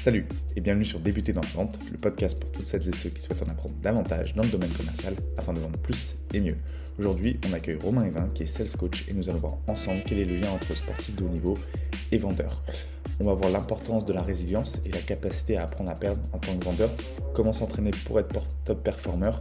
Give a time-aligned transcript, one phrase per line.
[0.00, 3.10] Salut et bienvenue sur Débuter dans le vente, le podcast pour toutes celles et ceux
[3.10, 6.56] qui souhaitent en apprendre davantage dans le domaine commercial afin de vendre plus et mieux.
[6.98, 10.18] Aujourd'hui, on accueille Romain Evin qui est sales coach et nous allons voir ensemble quel
[10.18, 11.58] est le lien entre sportif de haut niveau
[12.12, 12.62] et vendeur.
[13.22, 16.38] On va voir l'importance de la résilience et la capacité à apprendre à perdre en
[16.38, 16.88] tant que vendeur,
[17.34, 19.32] comment s'entraîner pour être top performer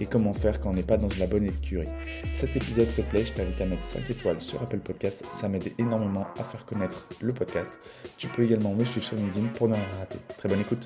[0.00, 1.86] et comment faire quand on n'est pas dans la bonne écurie.
[2.34, 5.72] Cet épisode te plaît, je t'invite à mettre 5 étoiles sur Apple Podcast, ça m'aide
[5.78, 7.78] énormément à faire connaître le podcast.
[8.16, 10.18] Tu peux également me suivre sur LinkedIn pour ne rien rater.
[10.36, 10.84] Très bonne écoute.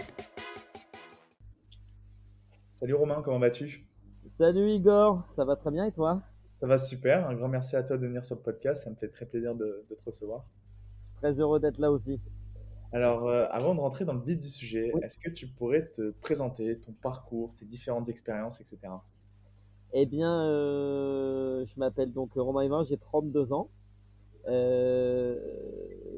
[2.73, 3.89] Salut Romain, comment vas-tu?
[4.37, 6.21] Salut Igor, ça va très bien et toi?
[6.61, 8.97] Ça va super, un grand merci à toi de venir sur le podcast, ça me
[8.97, 10.45] fait très plaisir de, de te recevoir.
[11.17, 12.21] Très heureux d'être là aussi.
[12.93, 16.11] Alors, euh, avant de rentrer dans le vif du sujet, est-ce que tu pourrais te
[16.21, 18.93] présenter ton parcours, tes différentes expériences, etc.
[19.95, 23.71] Eh bien, euh, je m'appelle donc Romain Yvain, j'ai 32 ans.
[24.47, 25.39] Euh,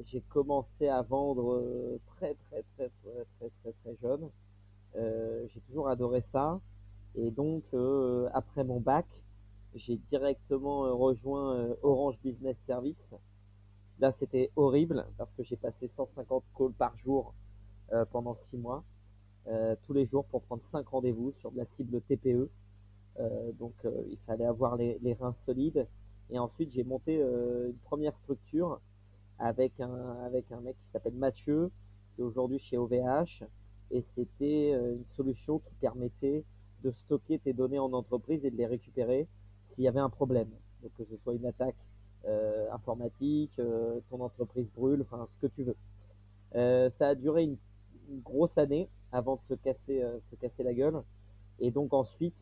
[0.06, 1.62] j'ai commencé à vendre
[2.06, 4.28] très très très très très très très jeune.
[5.48, 6.61] j'ai toujours adoré ça.
[7.14, 7.62] Et donc,
[8.33, 9.06] après mon bac,
[9.77, 13.14] j'ai directement rejoint Orange Business Service
[14.00, 17.33] Là, c'était horrible parce que j'ai passé 150 calls par jour
[17.92, 18.83] euh, pendant 6 mois,
[19.47, 22.51] euh, tous les jours pour prendre 5 rendez-vous sur de la cible TPE.
[23.20, 23.75] Euh, donc,
[24.11, 25.86] il fallait avoir les, reins solides.
[26.31, 28.81] Et ensuite, j'ai monté une première structure
[29.39, 31.70] avec un, avec un mec qui s'appelle Mathieu,
[32.14, 33.45] qui est aujourd'hui chez OVH.
[33.91, 36.45] Et c'était une solution qui permettait
[36.83, 39.29] de stocker tes données en entreprise et de les récupérer
[39.69, 40.48] s'il y avait un problème.
[40.97, 41.77] Que ce soit une attaque
[42.27, 45.77] euh, informatique, euh, ton entreprise brûle, enfin ce que tu veux.
[46.55, 47.56] Euh, ça a duré une,
[48.22, 51.00] grosse année avant de se casser, se casser la gueule.
[51.58, 52.34] Et donc ensuite,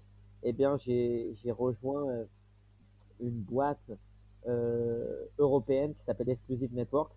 [0.42, 2.26] eh bien, j'ai rejoint
[3.20, 3.92] une boîte
[5.38, 7.14] européenne qui s'appelle Exclusive Networks.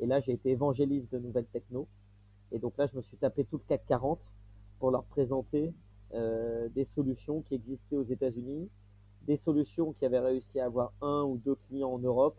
[0.00, 1.86] Et là, j'ai été évangéliste de nouvelles techno.
[2.50, 4.18] Et donc là, je me suis tapé tout le CAC 40
[4.80, 5.72] pour leur présenter
[6.12, 8.68] des solutions qui existaient aux États-Unis,
[9.26, 12.36] des solutions qui avaient réussi à avoir un ou deux clients en Europe,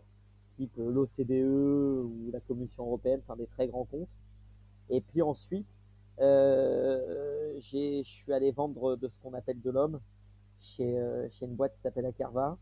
[0.56, 4.08] type l'OCDE ou la Commission européenne, enfin des très grands comptes.
[4.88, 5.66] Et puis ensuite,
[6.20, 10.00] euh, je suis allé vendre de ce qu'on appelle de l'homme
[10.60, 12.56] chez, euh, chez une boîte qui s'appelle Acarva.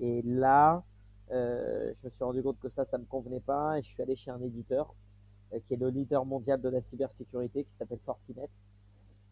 [0.00, 0.82] Et là,
[1.30, 3.78] euh, je me suis rendu compte que ça, ça me convenait pas.
[3.78, 4.94] Et je suis allé chez un éditeur
[5.66, 8.48] qui est le leader mondial de la cybersécurité qui s'appelle Fortinet.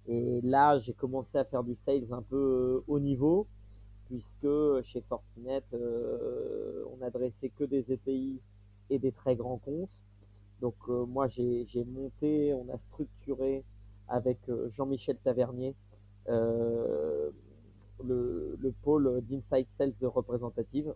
[0.09, 3.47] Et là, j'ai commencé à faire du sales un peu haut niveau
[4.09, 8.41] puisque chez Fortinet, euh, on n'adressait que des EPI
[8.91, 9.91] et des très grands comptes.
[10.61, 13.65] Donc euh, moi, j'ai monté, on a structuré
[14.09, 15.75] avec euh, Jean-Michel Tavernier
[16.27, 17.33] le,
[18.83, 20.95] pôle d'Insight Sales représentative.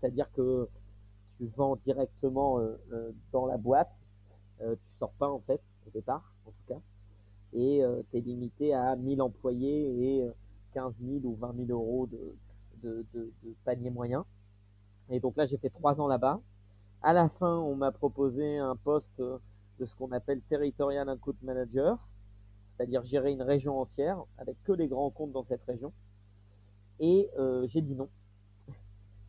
[0.00, 0.68] C'est-à-dire que
[1.38, 2.60] tu vends directement
[3.32, 3.92] dans la boîte,
[4.58, 4.64] tu
[4.98, 6.80] sors pas en fait au départ, en tout cas,
[7.52, 10.30] et tu es limité à 1000 employés et
[10.74, 12.08] 15 000 ou 20 000 euros
[12.82, 13.32] de,
[13.64, 14.26] panier moyen.
[15.08, 16.40] Et donc là, j'ai fait trois ans là-bas.
[17.00, 21.98] À la fin, on m'a proposé un poste de ce qu'on appelle Territorial Account Manager,
[22.76, 25.92] c'est-à-dire gérer une région entière avec que les grands comptes dans cette région.
[27.00, 28.08] Et euh, j'ai dit non,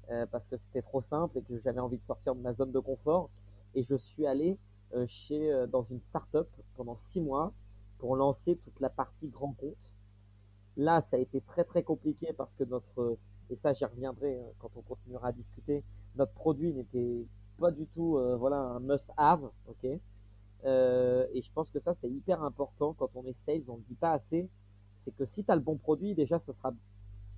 [0.10, 2.72] euh, parce que c'était trop simple et que j'avais envie de sortir de ma zone
[2.72, 3.30] de confort.
[3.74, 4.58] Et je suis allé
[4.94, 7.54] euh, chez, dans une start-up pendant six mois
[8.00, 9.76] pour lancer toute la partie grand compte
[10.78, 13.18] Là, ça a été très très compliqué parce que notre,
[13.50, 15.84] et ça j'y reviendrai hein, quand on continuera à discuter,
[16.16, 17.26] notre produit n'était
[17.60, 19.88] pas du tout euh, voilà, un must-have, ok?
[20.66, 23.84] Euh, Et je pense que ça c'est hyper important quand on est sales, on ne
[23.84, 24.50] dit pas assez,
[25.06, 26.74] c'est que si tu as le bon produit, déjà ça sera,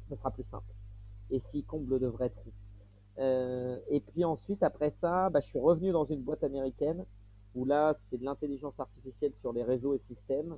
[0.10, 0.74] ça sera plus simple.
[1.32, 2.54] Et s'il comble de vrais trous.
[3.20, 7.06] Euh, et puis ensuite, après ça, bah, je suis revenu dans une boîte américaine
[7.56, 10.58] où là, c'était de l'intelligence artificielle sur les réseaux et systèmes.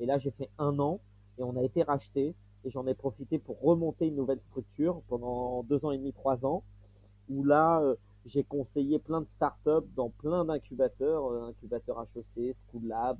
[0.00, 1.00] Et là, j'ai fait un an
[1.40, 2.34] et on a été racheté
[2.64, 6.44] et j'en ai profité pour remonter une nouvelle structure pendant deux ans et demi, trois
[6.44, 6.62] ans,
[7.30, 7.94] où là, euh,
[8.26, 13.18] j'ai conseillé plein de startups dans plein d'incubateurs, euh, incubateurs HEC, School Lab,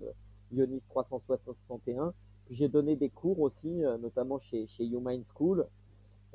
[0.52, 2.12] Ionis 361.
[2.44, 5.66] Puis j'ai donné des cours aussi, euh, notamment chez, chez Human School.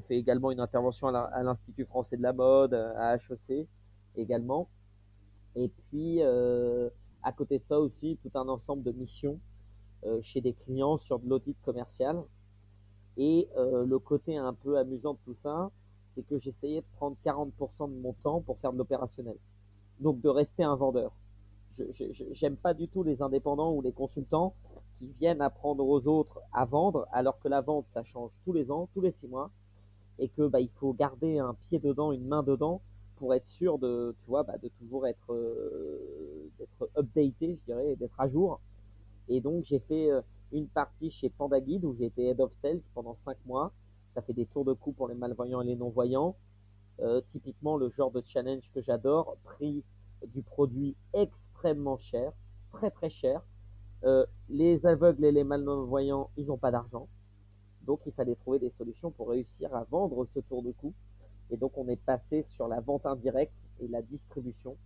[0.00, 3.66] fait également une intervention à l'Institut français de la mode, à HEC
[4.16, 4.68] également.
[5.54, 6.20] Et puis,
[7.26, 9.40] à côté de ça aussi, tout un ensemble de missions
[10.04, 12.22] euh, chez des clients sur de l'audit commercial.
[13.16, 15.72] Et euh, le côté un peu amusant de tout ça,
[16.12, 19.36] c'est que j'essayais de prendre 40% de mon temps pour faire de l'opérationnel.
[19.98, 21.16] Donc de rester un vendeur.
[22.30, 24.54] J'aime pas du tout les indépendants ou les consultants
[24.98, 28.70] qui viennent apprendre aux autres à vendre, alors que la vente, ça change tous les
[28.70, 29.50] ans, tous les six mois,
[30.20, 32.82] et que bah, il faut garder un pied dedans, une main dedans,
[33.16, 36.50] pour être sûr de, tu vois, bah, de toujours être, euh,
[36.96, 38.60] updaté, je dirais, d'être à jour.
[39.28, 40.20] Et donc, j'ai fait euh,
[40.52, 43.72] une partie chez Panda Guide où j'ai été head of sales pendant cinq mois.
[44.14, 46.36] Ça fait des tours de cou pour les malvoyants et les non-voyants.
[47.00, 49.84] Euh, typiquement, le genre de challenge que j'adore, prix
[50.28, 52.32] du produit extrêmement cher,
[52.72, 53.42] très très cher.
[54.48, 57.08] les aveugles et les malvoyants, ils n'ont pas d'argent.
[57.82, 60.92] Donc, il fallait trouver des solutions pour réussir à vendre ce tour de cou.
[61.50, 64.76] Et donc, on est passé sur la vente indirecte et la distribution,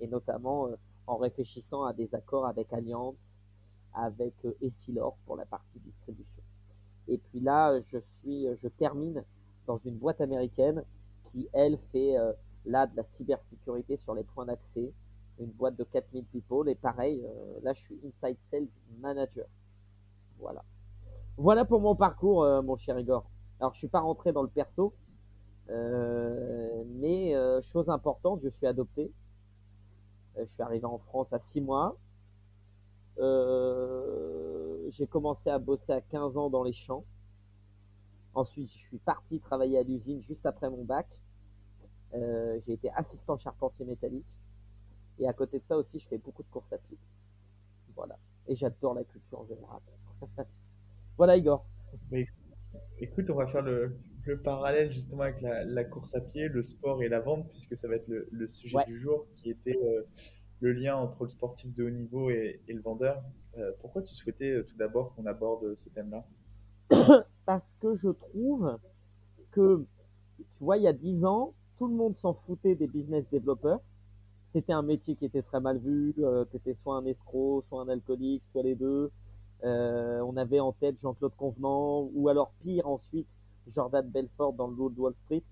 [0.00, 0.76] et notamment euh,
[1.06, 3.16] en réfléchissant à des accords avec Allianz,
[3.94, 6.42] avec euh, Essilor pour la partie distribution.
[7.06, 9.24] Et puis là, je suis, je termine
[9.66, 10.84] dans une boîte américaine
[11.30, 12.32] qui, elle, fait euh,
[12.64, 14.92] là de la cybersécurité sur les points d'accès,
[15.38, 16.68] une boîte de 4000 people.
[16.68, 17.24] Et pareil,
[17.62, 18.68] là, je suis Inside Sales
[19.00, 19.46] Manager.
[20.38, 20.64] Voilà.
[21.36, 23.24] Voilà pour mon parcours, mon cher Igor.
[23.60, 25.07] Alors, je suis pas rentré dans le perso, euh,
[25.68, 29.12] mais euh, chose importante, je suis adopté.
[30.36, 31.96] Euh, je suis arrivé en France à 6 mois.
[34.90, 37.04] j'ai commencé à bosser à 15 ans dans les champs.
[38.34, 41.06] Ensuite, je suis parti travailler à l'usine juste après mon bac.
[42.12, 44.40] j'ai été assistant charpentier métallique.
[45.18, 46.96] Et à côté de ça aussi, je fais beaucoup de courses à pied.
[47.96, 48.16] Voilà.
[48.46, 49.80] Et j'adore la culture en général.
[51.16, 51.64] voilà, Igor.
[52.98, 53.98] écoute, on va faire le,
[54.28, 57.88] le parallèle justement avec la, course à pied, le sport et la vente, puisque ça
[57.88, 60.02] va être le, sujet du jour, qui était euh,
[60.60, 63.22] le lien entre le sportif de haut niveau et, le vendeur.
[63.56, 66.24] Euh, pourquoi tu souhaitais euh, tout d'abord qu'on aborde ce thème-là?
[67.46, 68.78] Parce que je trouve
[69.50, 69.84] que,
[70.36, 73.80] tu vois, il y a 10 ans, tout le monde s'en foutait des business développeurs.
[74.52, 76.14] C'était un métier qui était très mal vu.
[76.50, 79.10] tu étais soit un escroc, soit un alcoolique, soit les deux.
[79.62, 83.26] on avait en tête Jean-Claude Convenant, ou alors pire ensuite,
[83.74, 85.42] Jordan Belfort dans le Wall Street,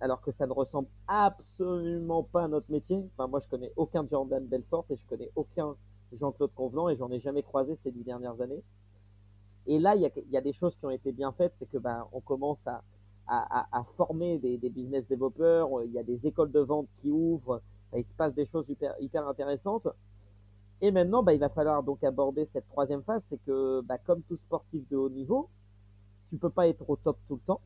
[0.00, 3.04] alors que ça ne ressemble absolument pas à notre métier.
[3.12, 5.76] Enfin, moi, je connais aucun Jordan Belfort et je connais aucun
[6.18, 8.62] Jean-Claude Convenant et j'en ai jamais croisé ces dix dernières années.
[9.66, 12.06] Et là, il y a, des choses qui ont été bien faites, c'est que ben,
[12.12, 12.82] on commence à,
[13.96, 17.62] former des, business développeurs, il y a des écoles de vente qui ouvrent,
[17.92, 19.86] ben, il se passe des choses hyper, hyper intéressantes.
[20.80, 24.22] Et maintenant, ben, il va falloir donc aborder cette troisième phase, c'est que ben, comme
[24.22, 25.48] tout sportif de haut niveau,
[26.32, 27.60] tu peux pas être au top tout le temps.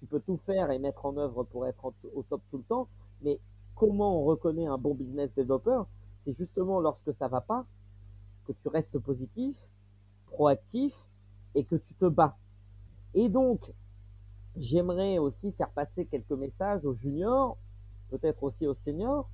[0.00, 2.86] Tu peux tout faire et mettre en œuvre pour être au top tout le temps.
[3.22, 3.40] Mais
[3.74, 5.86] comment on reconnaît un bon business développeur?
[6.22, 7.64] C'est justement lorsque ça va pas,
[8.46, 9.56] que tu restes positif,
[10.26, 10.92] proactif
[11.54, 12.36] et que tu te bats.
[13.14, 13.72] Et donc,
[14.58, 17.56] j'aimerais aussi faire passer quelques messages aux juniors,
[18.10, 19.30] peut-être aussi aux seniors,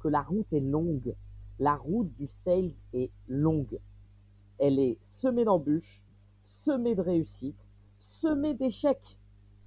[0.00, 1.14] que la route est longue.
[1.58, 3.78] La route du sales est longue.
[4.58, 6.04] Elle est semée d'embûches,
[6.66, 7.63] semée de réussites,
[8.24, 9.18] semé d'échecs.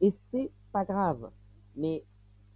[0.01, 1.29] Et c'est pas grave.
[1.75, 2.03] Mais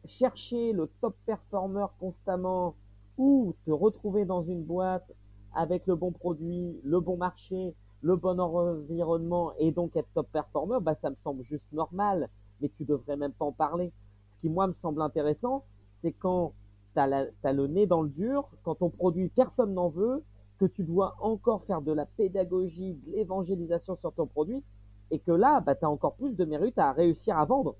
[0.05, 2.75] chercher le top performer constamment
[3.17, 5.11] ou te retrouver dans une boîte
[5.53, 10.77] avec le bon produit, le bon marché, le bon environnement et donc être top performer,
[10.81, 12.29] bah, ça me semble juste normal.
[12.61, 13.91] Mais tu devrais même pas en parler.
[14.29, 15.65] Ce qui, moi, me semble intéressant,
[16.01, 16.53] c'est quand
[16.93, 20.23] tu as, le nez dans le dur, quand ton produit, personne n'en veut,
[20.57, 24.63] que tu dois encore faire de la pédagogie, de l'évangélisation sur ton produit,
[25.11, 27.75] et que là, bah, tu as encore plus de mérite à réussir à vendre.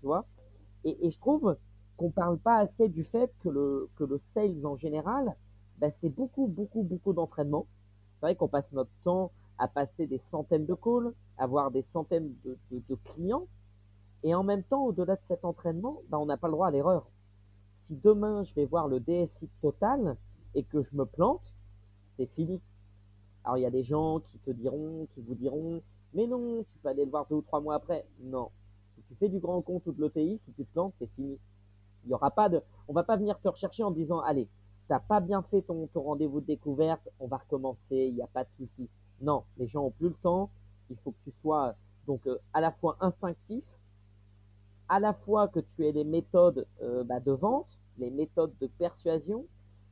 [0.00, 0.26] Tu vois?
[0.84, 1.56] Et, je trouve
[1.96, 5.34] qu'on parle pas assez du fait que le, que le sales en général,
[5.78, 7.66] bah, c'est beaucoup, beaucoup, beaucoup d'entraînement.
[8.14, 11.82] C'est vrai qu'on passe notre temps à passer des centaines de calls, à avoir des
[11.82, 13.46] centaines de, de, clients.
[14.24, 16.70] Et en même temps, au-delà de cet entraînement, bah, on n'a pas le droit à
[16.72, 17.08] l'erreur.
[17.82, 20.16] Si demain, je vais voir le DSI total
[20.54, 21.54] et que je me plante,
[22.16, 22.60] c'est fini.
[23.44, 25.82] Alors, il y a des gens qui te diront, qui vous diront,
[26.14, 28.06] mais non, tu peux aller le voir deux ou trois mois après.
[28.20, 28.50] Non.
[28.96, 31.38] Si tu fais du grand compte ou de l'OTI, si tu te plantes, c'est fini.
[32.04, 34.48] Il y aura pas de, on va pas venir te rechercher en disant, allez,
[34.88, 38.44] t'as pas bien fait ton, rendez-vous de découverte, on va recommencer, il n'y a pas
[38.44, 38.88] de souci.
[39.20, 40.50] Non, les gens ont plus le temps.
[40.90, 41.74] Il faut que tu sois
[42.06, 43.62] donc euh, à la fois instinctif,
[44.88, 48.66] à la fois que tu aies les méthodes euh, bah, de vente, les méthodes de
[48.78, 49.44] persuasion,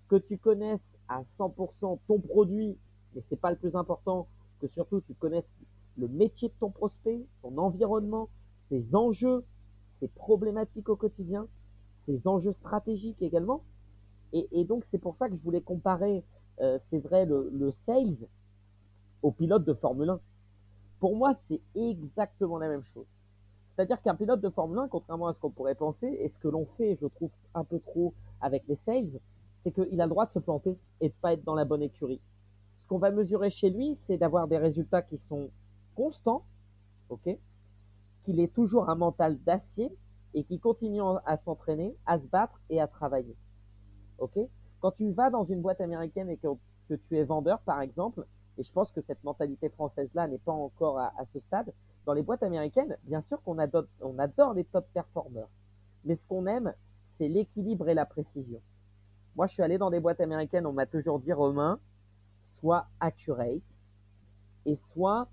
[0.09, 2.79] que tu connaisses à 100% ton produit,
[3.15, 4.29] mais c'est pas le plus important,
[4.61, 5.53] que surtout tu connaisses
[5.99, 8.29] le métier de ton prospect, son environnement,
[8.69, 9.45] ses enjeux,
[10.01, 11.47] ses problématiques au quotidien,
[12.07, 13.63] ses enjeux stratégiques également.
[14.33, 16.23] Et, donc c'est pour ça que je voulais comparer,
[16.61, 18.17] euh, c'est vrai, le, sales
[19.23, 20.21] au pilote de Formule 1.
[21.01, 23.07] Pour moi, c'est exactement la même chose.
[23.75, 26.49] C'est-à-dire qu'un pilote de Formule 1, contrairement à ce qu'on pourrait penser, et ce que
[26.49, 29.21] l'on fait, je trouve, un peu trop avec les sales,
[29.55, 31.83] c'est qu'il a le droit de se planter et de pas être dans la bonne
[31.83, 32.21] écurie.
[32.83, 35.51] Ce qu'on va mesurer chez lui, c'est d'avoir des résultats qui sont
[35.97, 36.45] constant,
[37.09, 37.37] ok,
[38.25, 39.91] qu'il ait toujours un mental d'acier
[40.35, 43.37] et qui continuent à s'entraîner, à se battre et à travailler.
[44.19, 44.39] Ok
[44.81, 48.27] Quand tu vas dans une boîte américaine et que, tu es vendeur, par exemple,
[48.59, 51.73] et je pense que cette mentalité française-là n'est pas encore à, ce stade,
[52.05, 55.49] dans les boîtes américaines, bien sûr qu'on adore, on adore les top performers,
[56.05, 56.73] mais ce qu'on aime,
[57.05, 58.61] c'est l'équilibre et la précision.
[59.35, 61.79] Moi, je suis allé dans des boîtes américaines, on m'a toujours dit, Romain,
[62.61, 63.63] soit accurate
[64.65, 65.29] et soit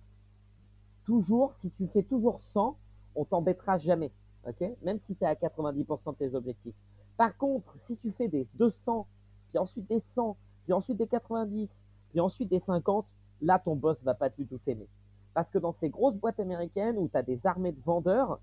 [1.06, 2.78] toujours, si tu fais toujours 100,
[3.16, 4.12] on t'embêtera jamais.
[4.48, 4.64] ok?
[4.82, 6.76] Même si tu es à 90% de tes objectifs.
[7.18, 9.08] Par contre, si tu fais des 200,
[9.50, 13.06] puis ensuite des 100, puis ensuite des 90, puis ensuite des 50,
[13.42, 14.88] là, ton boss va pas du tout t'aimer.
[15.34, 18.40] Parce que dans ces grosses boîtes américaines où tu as des armées de vendeurs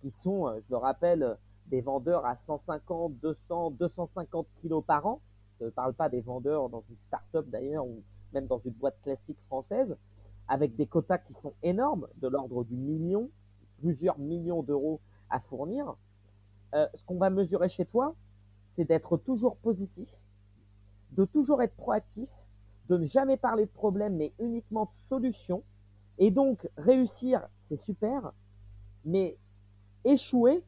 [0.00, 5.20] qui sont, euh, je le rappelle, des vendeurs à 150, 200, 250 kilos par an,
[5.60, 8.02] je ne parle pas des vendeurs dans une start-up d'ailleurs, ou
[8.32, 9.96] même dans une boîte classique française,
[10.48, 13.30] avec des quotas qui sont énormes, de l'ordre du million,
[13.78, 15.96] plusieurs millions d'euros à fournir.
[16.74, 18.14] Euh, ce qu'on va mesurer chez toi,
[18.72, 20.08] c'est d'être toujours positif,
[21.12, 22.30] de toujours être proactif,
[22.88, 25.62] de ne jamais parler de problème, mais uniquement de solutions.
[26.18, 28.32] Et donc, réussir, c'est super,
[29.04, 29.38] mais
[30.04, 30.62] échouer,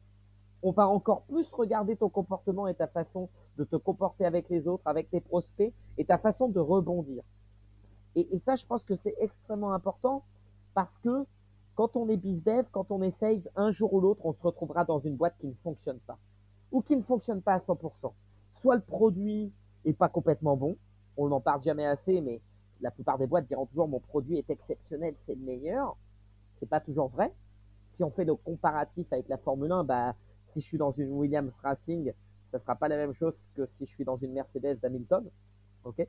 [0.63, 4.67] on va encore plus regarder ton comportement et ta façon de te comporter avec les
[4.67, 7.23] autres, avec tes prospects, et ta façon de rebondir.
[8.17, 10.23] Et, ça, je pense que c'est extrêmement important
[10.73, 11.27] parce que
[11.75, 14.85] quand on est bizdev, quand on est sales, un jour ou l'autre, on se retrouvera
[14.85, 16.17] dans une boîte qui ne fonctionne pas
[16.71, 18.11] ou qui ne fonctionne pas à 100%.
[18.55, 19.53] Soit le produit
[19.85, 20.77] est pas complètement bon,
[21.15, 22.41] on n'en parle jamais assez, mais
[22.81, 25.95] la plupart des boîtes diront toujours mon produit est exceptionnel, c'est le meilleur.
[26.59, 27.31] C'est pas toujours vrai.
[27.91, 30.15] Si on fait le comparatif avec la Formule 1, bah,
[30.47, 32.11] si je suis dans une Williams Racing,
[32.51, 35.23] ça sera pas la même chose que si je suis dans une Mercedes d'Hamilton.
[35.83, 36.07] Ok?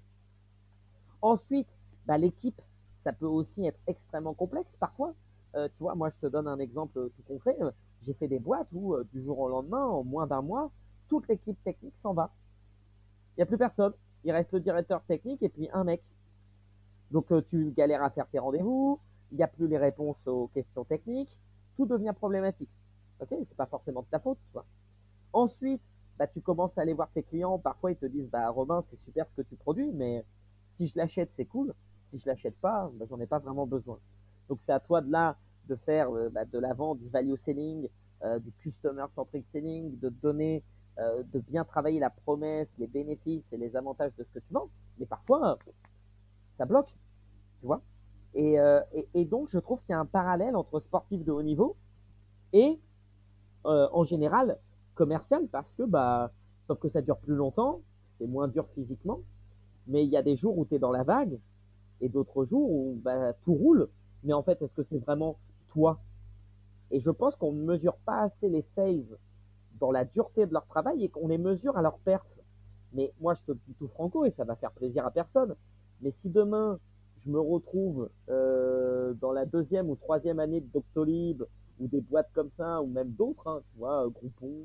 [1.20, 2.60] Ensuite, bah, l'équipe,
[2.96, 5.14] ça peut aussi être extrêmement complexe parfois.
[5.54, 7.56] Euh, tu vois, moi, je te donne un exemple tout concret.
[7.60, 7.70] Euh,
[8.02, 10.70] j'ai fait des boîtes où, euh, du jour au lendemain, en moins d'un mois,
[11.08, 12.30] toute l'équipe technique s'en va.
[13.36, 13.92] Il n'y a plus personne.
[14.24, 16.02] Il reste le directeur technique et puis un mec.
[17.10, 18.98] Donc, tu galères à faire tes rendez-vous.
[19.30, 21.38] Il n'y a plus les réponses aux questions techniques.
[21.76, 22.70] Tout devient problématique.
[23.20, 24.58] Ok, c'est pas forcément de ta faute, tu.
[25.32, 25.82] Ensuite,
[26.18, 27.58] bah, tu commences à aller voir tes clients.
[27.58, 30.24] Parfois, ils te disent, bah, Robin, c'est super ce que tu produis, mais
[30.74, 31.74] si je l'achète, c'est cool.
[32.08, 33.98] Si je l'achète pas, ben, j'en ai pas vraiment besoin.
[34.48, 35.36] Donc c'est à toi de là
[35.68, 37.88] de faire euh, bah, de la vente, du value selling,
[38.24, 40.64] euh, du customer centric selling, de donner,
[40.98, 44.52] euh, de bien travailler la promesse, les bénéfices et les avantages de ce que tu
[44.52, 44.70] vends.
[44.98, 45.58] Mais parfois,
[46.56, 46.92] ça bloque,
[47.60, 47.82] tu vois.
[48.34, 48.56] Et,
[49.14, 51.76] et, donc je trouve qu'il y a un parallèle entre sportif de haut niveau
[52.52, 52.78] et
[53.64, 54.58] en général
[54.94, 56.30] commercial parce que bah
[56.66, 57.80] sauf que ça dure plus longtemps,
[58.18, 59.20] c'est moins dur physiquement,
[59.86, 61.40] mais il y a des jours où tu es dans la vague
[62.00, 63.88] et d'autres jours où bah, tout roule.
[64.24, 65.38] Mais en fait, est-ce que c'est vraiment
[65.68, 66.00] toi?
[66.90, 69.18] Et je pense qu'on ne mesure pas assez les sales
[69.78, 72.26] dans la dureté de leur travail et qu'on les mesure à leur perf.
[72.92, 75.54] Mais moi, je te dis tout franco et ça va faire plaisir à personne.
[76.00, 76.78] Mais si demain,
[77.18, 81.42] je me retrouve euh, dans la deuxième ou troisième année de Doctolib
[81.78, 84.64] ou des boîtes comme ça, ou même d'autres, hein, tu vois, Groupon,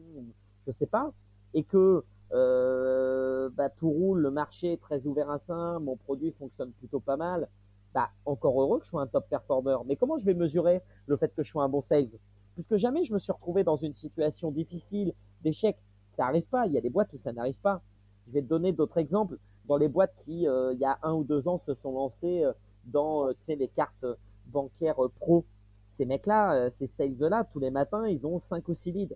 [0.66, 1.12] je sais pas,
[1.54, 6.32] et que euh, bah, tout roule, le marché est très ouvert à ça, mon produit
[6.32, 7.48] fonctionne plutôt pas mal,
[7.94, 9.78] bah, encore heureux que je sois un top performer.
[9.86, 12.10] Mais comment je vais mesurer le fait que je sois un bon sales?
[12.56, 15.14] Puisque jamais je me suis retrouvé dans une situation difficile,
[15.44, 15.78] d'échec.
[16.16, 16.68] Ça n'arrive pas.
[16.68, 17.82] Il y a des boîtes où ça n'arrive pas.
[18.28, 19.38] Je vais te donner d'autres exemples.
[19.66, 22.44] Dans les boîtes qui, euh, il y a un ou deux ans, se sont lancées
[22.44, 22.54] euh,
[22.86, 24.06] dans tu sais, les cartes
[24.48, 25.46] bancaires pro.
[25.94, 29.16] Ces mecs-là, ces sales-là, tous les matins, ils ont 5 ou 6 leads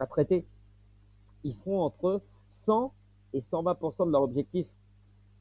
[0.00, 0.44] à traiter.
[1.44, 2.92] Ils font entre 100
[3.32, 4.66] et 120% de leur objectif.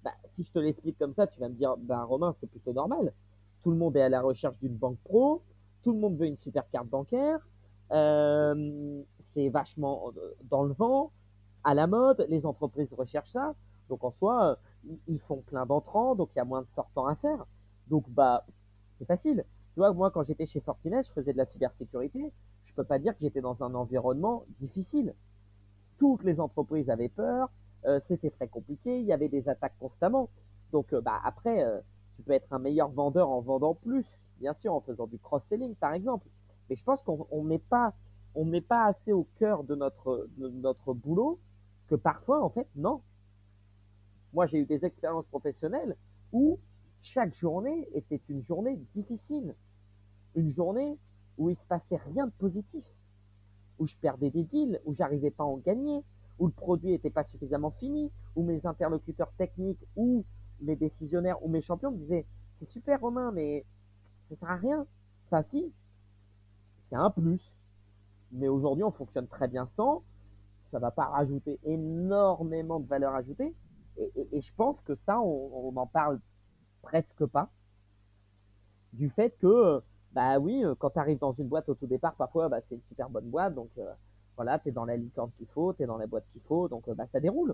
[0.04, 2.74] Bah, si je te l'explique comme ça, tu vas me dire, bah, Romain, c'est plutôt
[2.74, 3.14] normal.
[3.64, 5.42] Tout le monde est à la recherche d'une banque pro,
[5.84, 7.40] tout le monde veut une super carte bancaire,
[7.92, 9.02] euh,
[9.34, 11.12] c'est vachement euh, dans le vent,
[11.64, 13.56] à la mode, les entreprises recherchent ça.
[13.90, 14.58] Donc en soi,
[15.08, 17.46] ils font plein d'entrants, donc il y a moins de sortants à faire.
[17.88, 18.46] Donc bah,
[18.98, 19.46] c'est facile.
[19.74, 22.32] Tu vois, moi quand j'étais chez Fortinet, je faisais de la cybersécurité.
[22.66, 25.14] Je peux pas dire que j'étais dans un environnement difficile
[25.98, 27.50] toutes les entreprises avaient peur,
[27.86, 30.30] euh, c'était très compliqué, il y avait des attaques constamment.
[30.72, 31.80] Donc euh, bah, après, euh,
[32.16, 34.06] tu peux être un meilleur vendeur en vendant plus,
[34.40, 36.28] bien sûr, en faisant du cross-selling par exemple.
[36.70, 37.26] Mais je pense qu'on
[37.70, 37.94] pas
[38.36, 41.40] on met pas assez au cœur de notre, de notre boulot
[41.88, 43.02] que parfois, en fait, non.
[44.34, 45.96] Moi, j'ai eu des expériences professionnelles
[46.32, 46.60] où
[47.02, 49.56] chaque journée était une journée difficile.
[50.36, 51.00] Une journée
[51.40, 52.84] où il se passait rien de positif
[53.80, 56.04] où je perdais des deals, où j'arrivais pas à en gagner,
[56.40, 60.24] où le produit n'était pas suffisamment fini, où mes interlocuteurs techniques ou
[60.62, 62.26] mes décisionnaires ou mes champions me disaient
[62.60, 63.66] c'est super Romain, mais
[64.30, 64.86] ça sert à rien.
[65.28, 65.72] Enfin si,
[66.90, 67.52] c'est un plus.
[68.32, 70.04] Mais aujourd'hui, on fonctionne très bien sans.
[70.72, 73.54] Ça va pas rajouter énormément de valeur ajoutée.
[73.98, 76.20] Et, je pense que ça, on n'en parle
[76.84, 77.50] presque pas.
[78.94, 79.82] Du fait que,
[80.18, 82.82] bah oui, quand tu arrives dans une boîte au tout départ, parfois, bah, c'est une
[82.90, 83.54] super bonne boîte.
[83.54, 83.94] Donc, euh,
[84.36, 86.68] voilà, tu es dans la licorne qu'il faut, tu es dans la boîte qu'il faut.
[86.68, 87.54] Donc, euh, bah, ça déroule.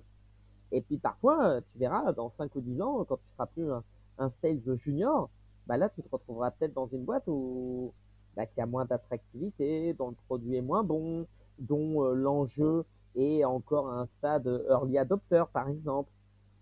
[0.71, 3.69] Et puis, parfois, tu verras, dans 5 ou 10 ans, quand tu seras plus
[4.17, 5.29] un, sales junior,
[5.67, 7.91] bah là, tu te retrouveras peut-être dans une boîte où,
[8.37, 11.27] bah, qui a moins d'attractivité, dont le produit est moins bon,
[11.59, 16.09] dont euh, l'enjeu est encore à un stade early adopter, par exemple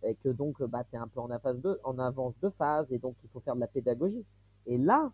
[0.03, 2.97] et que donc bah, tu es un peu en, de, en avance de phase et
[2.97, 4.25] donc il faut faire de la pédagogie.
[4.65, 5.11] Et là,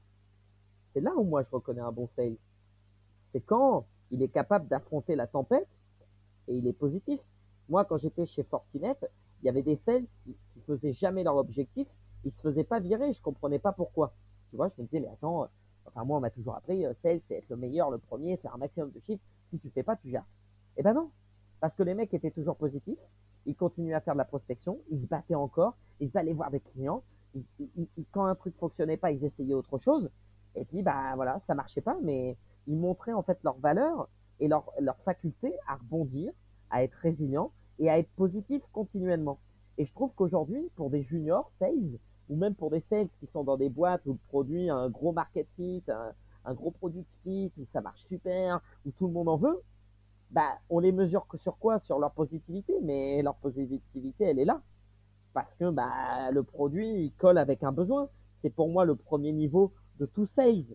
[0.93, 2.37] c'est là où moi je reconnais un bon sales.
[3.25, 5.67] C'est quand il est capable d'affronter la tempête
[6.47, 7.19] et il est positif.
[7.69, 8.95] Moi, quand j'étais chez Fortinet,
[9.41, 11.87] il y avait des sales qui, qui faisaient jamais leur objectif,
[12.23, 14.13] ils se faisaient pas virer, je comprenais pas pourquoi.
[14.49, 15.49] Tu vois, je me disais, mais attends,
[15.85, 18.53] enfin moi on m'a toujours appris, euh, sales c'est être le meilleur, le premier, faire
[18.55, 20.25] un maximum de chiffres, si tu fais pas, tu gères.
[20.77, 21.11] Eh ben non,
[21.59, 22.99] parce que les mecs étaient toujours positifs,
[23.45, 26.59] ils continuaient à faire de la prospection, ils se battaient encore, ils allaient voir des
[26.59, 27.03] clients,
[28.11, 30.09] quand un truc fonctionnait pas, ils essayaient autre chose,
[30.57, 32.37] et puis bah voilà, ça marchait pas, mais
[32.67, 34.09] ils montraient en fait leur valeur
[34.39, 36.31] et leur, leur faculté à rebondir,
[36.69, 39.39] à être résilient et à être positif continuellement.
[39.77, 41.99] Et je trouve qu'aujourd'hui, pour des juniors sales,
[42.29, 44.89] ou même pour des sales qui sont dans des boîtes où le produit a un
[44.89, 46.11] gros market fit, un,
[46.45, 49.61] un gros produit fit, où ça marche super, où tout le monde en veut,
[50.31, 51.79] bah, on les mesure sur quoi?
[51.79, 54.61] Sur leur positivité, mais leur positivité, elle est là.
[55.33, 58.09] Parce que bah, le produit, il colle avec un besoin.
[58.41, 60.65] C'est pour moi le premier niveau de tout sales.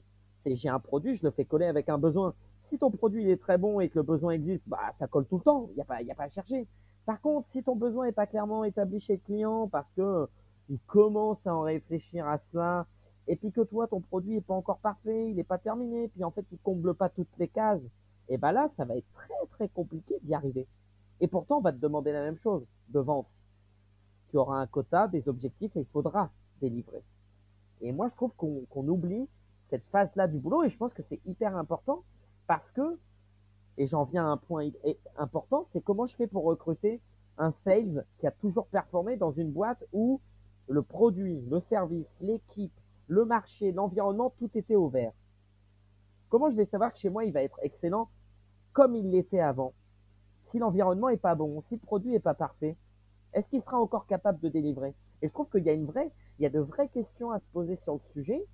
[0.41, 2.35] C'est j'ai un produit, je le fais coller avec un besoin.
[2.63, 5.39] Si ton produit est très bon et que le besoin existe, bah, ça colle tout
[5.39, 5.69] le temps.
[5.71, 6.67] Il n'y a, pas, a pas à chercher.
[7.07, 10.29] Par contre, si ton besoin n'est pas clairement établi chez le client parce que
[10.69, 12.87] il commence à en réfléchir à cela,
[13.29, 16.25] et puis que toi, ton produit n'est pas encore parfait, il n'est pas terminé, puis
[16.25, 17.87] en fait, il comble pas toutes les cases,
[18.29, 20.67] et ben là, ça va être très très compliqué d'y arriver.
[21.21, 23.29] Et pourtant, on va te demander la même chose de vendre.
[24.31, 26.31] Tu auras un quota, des objectifs et il faudra
[26.61, 27.03] délivrer.
[27.83, 29.29] Et moi, je trouve qu'on oublie
[29.69, 32.03] cette phase-là du boulot et je pense que c'est hyper important
[32.47, 32.99] parce que,
[33.77, 34.71] et j'en viens à un point
[35.17, 37.01] important, c'est comment je fais pour recruter
[37.39, 40.21] un sales qui a toujours performé dans une boîte où
[40.69, 42.73] le produit, le service, l'équipe,
[43.09, 45.13] le marché, l'environnement, tout était au vert.
[46.29, 48.09] Comment je vais savoir que chez moi, il va être excellent
[48.73, 49.75] comme il l'était avant?
[50.45, 52.77] Si l'environnement est pas bon, si le produit est pas parfait,
[53.33, 54.95] est-ce qu'il sera encore capable de délivrer?
[55.21, 57.39] Et je trouve qu'il y a une vraie, il y a de vraies questions à
[57.39, 58.45] se poser sur le sujet,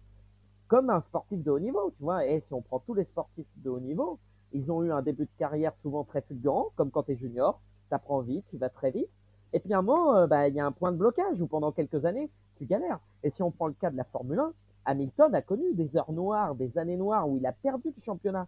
[0.69, 2.27] comme un sportif de haut niveau, tu vois.
[2.27, 4.19] Et si on prend tous les sportifs de haut niveau,
[4.53, 7.61] ils ont eu un début de carrière souvent très fulgurant, comme quand tu es junior,
[7.89, 9.09] tu apprends vite, tu vas très vite.
[9.53, 11.47] Et puis à un moment, euh, bah, il y a un point de blocage où
[11.47, 13.01] pendant quelques années, tu galères.
[13.23, 14.53] Et si on prend le cas de la Formule 1,
[14.85, 18.47] Hamilton a connu des heures noires, des années noires où il a perdu le championnat.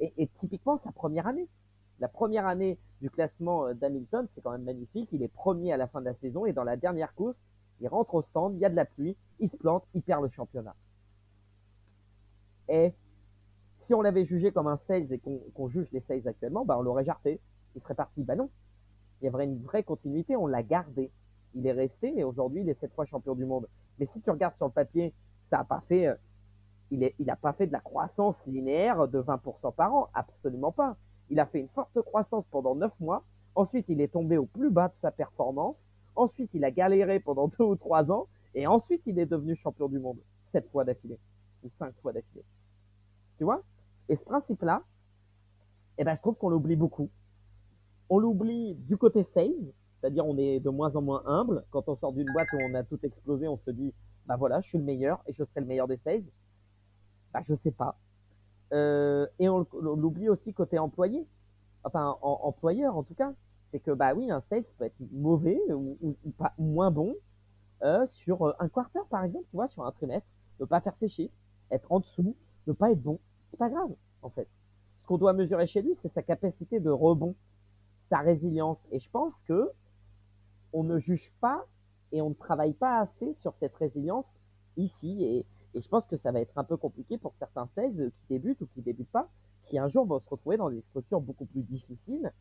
[0.00, 1.48] Et, typiquement, sa première année.
[2.00, 5.08] La première année du classement euh, d'Hamilton, c'est quand même magnifique.
[5.12, 7.36] Il est premier à la fin de la saison et dans la dernière course,
[7.80, 10.22] il rentre au stand, il y a de la pluie, il se plante, il perd
[10.22, 10.74] le championnat.
[12.68, 12.92] Et
[13.78, 15.20] si on l'avait jugé comme un sales et
[15.54, 17.40] qu'on juge les sales actuellement, bah on l'aurait jarté.
[17.74, 18.22] Il serait parti.
[18.22, 18.48] Bah non.
[19.20, 21.10] Il y avait une vraie continuité, on l'a gardé.
[21.54, 23.68] Il est resté et aujourd'hui, il est sept fois champion du monde.
[23.98, 25.12] Mais si tu regardes sur le papier
[25.44, 26.14] ça a pas fait, euh,
[26.90, 30.96] il n'a pas fait de la croissance linéaire de 20% par an, absolument pas.
[31.30, 33.24] Il a fait une forte croissance pendant 9 mois.
[33.54, 35.76] Ensuite, il est tombé au plus bas de sa performance.
[36.16, 38.28] Ensuite, il a galéré pendant 2 ou 3 ans.
[38.54, 40.18] Et ensuite, il est devenu champion du monde.
[40.52, 41.18] 7 fois d'affilée.
[41.64, 42.44] Ou 5 fois d'affilée.
[43.38, 43.62] Tu vois?
[44.08, 44.82] Et ce principe-là,
[45.98, 47.10] eh ben, je trouve qu'on l'oublie beaucoup.
[48.10, 51.64] On l'oublie du côté sales, c'est-à-dire on est de moins en moins humble.
[51.70, 53.94] Quand on sort d'une boîte où on a tout explosé, on se dit
[54.26, 56.24] bah voilà, je suis le meilleur et je serai le meilleur des sales.
[57.32, 57.96] Bah je sais pas.
[58.72, 61.26] Euh, et on, l'oublie aussi côté employé,
[61.84, 63.32] enfin employeur en tout cas,
[63.74, 67.16] c'est que bah oui, un sales peut être mauvais ou, pas moins bon
[67.82, 70.28] euh, sur euh, un quarter par exemple, tu vois, sur un trimestre,
[70.60, 71.34] ne pas faire ses chiffres,
[71.72, 72.36] être en dessous,
[72.68, 73.18] ne pas être bon,
[73.50, 73.90] c'est pas grave
[74.22, 74.46] en fait.
[75.00, 77.34] Ce qu'on doit mesurer chez lui, c'est sa capacité de rebond,
[77.98, 78.78] sa résilience.
[78.92, 79.72] Et je pense que
[80.72, 81.66] on ne juge pas
[82.12, 84.26] et on ne travaille pas assez sur cette résilience
[84.76, 85.24] ici.
[85.24, 88.60] Et, je pense que ça va être un peu compliqué pour certains sales qui débutent
[88.60, 89.28] ou qui débutent pas,
[89.64, 92.32] qui un jour vont se retrouver dans des structures beaucoup plus difficiles.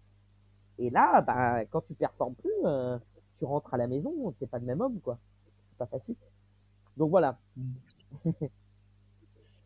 [0.79, 2.97] Et là, bah, quand tu performes plus, euh,
[3.37, 5.19] tu rentres à la maison, t'es pas le même homme, quoi.
[5.69, 6.15] C'est pas facile.
[6.97, 7.39] Donc voilà.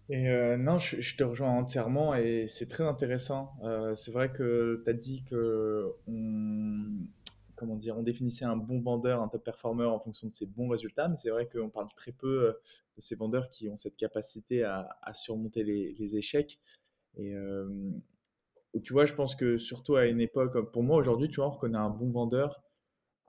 [0.09, 3.51] Et euh, non, je, te rejoins entièrement et c'est très intéressant.
[3.63, 6.85] Euh, c'est vrai que tu as dit que on,
[7.57, 10.69] comment dire, on définissait un bon vendeur, un top performer en fonction de ses bons
[10.69, 12.57] résultats, mais c'est vrai qu'on parle très peu
[12.95, 16.57] de ces vendeurs qui ont cette capacité à, surmonter les, échecs.
[17.17, 17.35] Et,
[18.77, 21.47] euh, tu vois, je pense que surtout à une époque, pour moi aujourd'hui, tu vois,
[21.47, 22.61] on reconnaît un bon vendeur,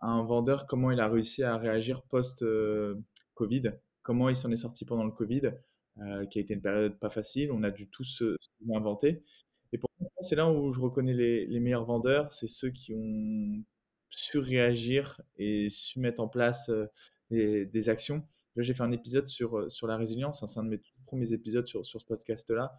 [0.00, 5.04] un vendeur, comment il a réussi à réagir post-Covid, comment il s'en est sorti pendant
[5.04, 5.52] le Covid,
[6.00, 8.36] euh, qui a été une période pas facile, on a dû tous se,
[8.72, 9.24] inventer.
[9.72, 13.64] Et pour moi, c'est là où je reconnais les, meilleurs vendeurs, c'est ceux qui ont
[14.10, 16.86] su réagir et su mettre en place euh,
[17.30, 18.24] des, actions.
[18.56, 20.80] Là, j'ai fait un épisode sur, euh, sur la résilience, hein, c'est un de mes
[21.06, 22.78] premiers épisodes sur, sur ce podcast-là,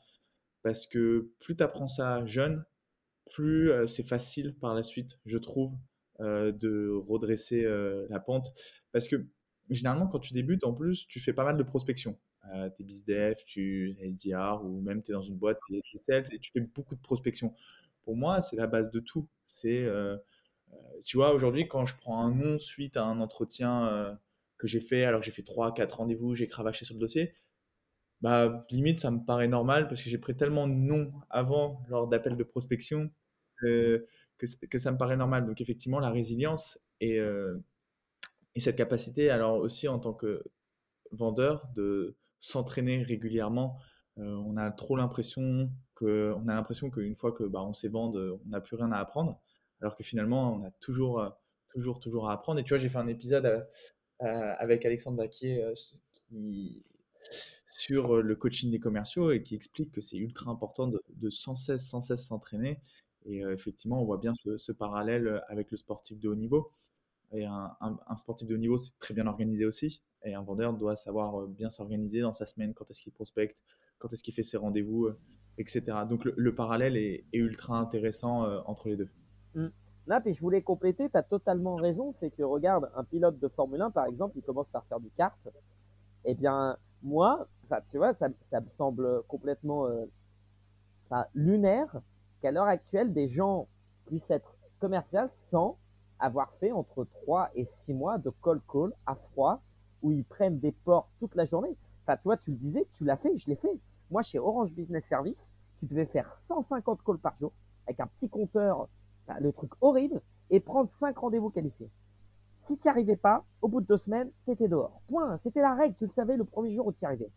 [0.63, 2.63] parce que plus tu apprends ça jeune,
[3.31, 5.73] plus c'est facile par la suite, je trouve,
[6.19, 7.63] de redresser
[8.09, 8.51] la pente.
[8.91, 9.27] Parce que
[9.69, 12.17] généralement, quand tu débutes, en plus, tu fais pas mal de prospection.
[12.55, 15.81] Euh, t'es BizDev, tu es SDR ou même tu es dans une boîte, tu es
[16.01, 17.53] sales et tu fais beaucoup de prospection.
[18.03, 19.27] Pour moi, c'est la base de tout.
[19.45, 19.87] C'est
[21.03, 24.17] tu vois, aujourd'hui, quand je prends un nom suite à un entretien
[24.57, 27.33] que j'ai fait, alors que j'ai fait 3, 4 rendez-vous, j'ai cravaché sur le dossier,
[28.21, 32.07] bah, limite, ça me paraît normal parce que j'ai pris tellement de noms avant lors
[32.07, 33.09] d'appels de prospection
[33.57, 34.05] que,
[34.37, 35.45] que, ça me paraît normal.
[35.45, 37.57] Donc, effectivement, la résilience et, euh,
[38.55, 40.43] et cette capacité, alors aussi en tant que
[41.11, 43.77] vendeur, de s'entraîner régulièrement.
[44.17, 48.49] on a trop l'impression que, on a l'impression qu'une fois que bah, on vendu, on
[48.49, 49.41] n'a plus rien à apprendre
[49.81, 51.29] alors que finalement, on a toujours, euh,
[51.69, 52.59] toujours, toujours à apprendre.
[52.59, 53.61] Et tu vois, j'ai fait un épisode euh,
[54.23, 55.63] euh, avec Alexandre Baquier
[57.79, 61.87] sur le coaching des commerciaux et qui explique que c'est ultra important de, sans cesse,
[61.87, 62.81] sans cesse s'entraîner.
[63.25, 66.71] Et effectivement, on voit bien ce, parallèle avec le sportif de haut niveau.
[67.31, 67.77] Et un,
[68.17, 70.01] sportif de haut niveau, c'est très bien organisé aussi.
[70.25, 73.63] Et un vendeur doit savoir bien s'organiser dans sa semaine, quand est-ce qu'il prospecte,
[73.97, 75.09] quand est-ce qu'il fait ses rendez-vous,
[75.57, 75.83] etc.
[76.09, 79.09] Donc le, parallèle est, ultra intéressant entre les deux.
[80.09, 83.47] Là, puis je voulais compléter, tu as totalement raison, c'est que regarde, un pilote de
[83.47, 85.37] Formule 1, par exemple, il commence par faire du kart.
[86.25, 87.47] Eh bien, moi,
[87.91, 90.05] tu vois, ça, me semble complètement euh,
[91.33, 92.01] lunaire
[92.41, 93.67] qu'à l'heure actuelle, des gens
[94.05, 95.77] puissent être commerciaux sans
[96.19, 99.61] avoir fait entre 3 et 6 mois de call call à froid
[100.01, 101.75] où ils prennent des ports toute la journée.
[102.03, 103.79] Enfin, tu vois, tu le disais, tu l'as fait, je l'ai fait.
[104.09, 105.43] Moi, chez Orange Business Service,
[105.79, 107.51] tu devais faire 150 calls par jour
[107.85, 108.87] avec un petit compteur
[109.39, 111.89] le truc horrible, et prendre 5 rendez-vous qualifiés.
[112.65, 115.01] Si tu n'y arrivais pas, au bout de deux semaines, tu étais dehors.
[115.07, 115.39] Point.
[115.43, 115.95] C'était la règle.
[115.97, 117.29] Tu le savais le premier jour où tu y arrivais.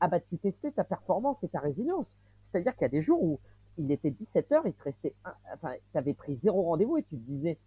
[0.00, 2.16] Ah bah, tu testais ta performance et ta résilience.
[2.42, 3.40] C'est-à-dire qu'il y a des jours où
[3.78, 5.14] il était 17 heures, il te restait
[5.54, 7.58] enfin, tu pris zéro rendez-vous et tu te disais,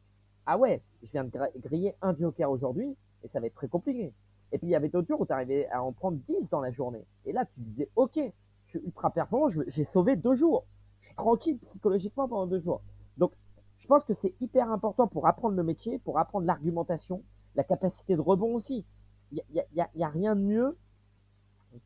[0.45, 4.13] ah ouais, je viens de griller un joker aujourd'hui et ça va être très compliqué.
[4.51, 6.59] Et puis il y avait d'autres jours où tu arrivais à en prendre 10 dans
[6.59, 7.05] la journée.
[7.25, 8.19] Et là, tu disais, ok,
[8.65, 10.65] je suis ultra performant, j'ai sauvé deux jours.
[11.01, 12.81] Je suis tranquille psychologiquement pendant deux jours.
[13.17, 13.31] Donc,
[13.77, 17.23] je pense que c'est hyper important pour apprendre le métier, pour apprendre l'argumentation,
[17.55, 18.85] la capacité de rebond aussi.
[19.31, 20.77] Il n'y a, a, rien de mieux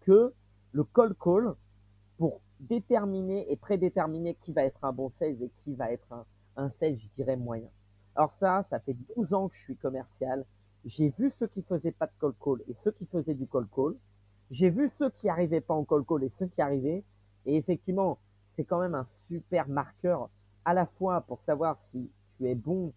[0.02, 0.34] que
[0.72, 1.54] le call call
[2.18, 6.26] pour déterminer et prédéterminer qui va être un bon sales et qui va être un,
[6.58, 7.70] un sales, je dirais, moyen.
[8.16, 10.46] Alors ça, ça fait 12 ans que je suis commercial.
[10.86, 13.68] J'ai vu ceux qui faisaient pas de call call et ceux qui faisaient du call
[13.76, 13.96] call.
[14.52, 17.04] J'ai vu ceux qui arrivaient pas en call call et ceux qui arrivaient.
[17.46, 18.20] Et effectivement,
[18.54, 20.30] c'est quand même un super marqueur
[20.64, 22.94] à la fois pour savoir si tu es bon